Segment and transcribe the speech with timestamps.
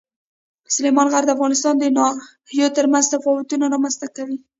[0.75, 4.37] سلیمان غر د افغانستان د ناحیو ترمنځ تفاوتونه رامنځ ته کوي.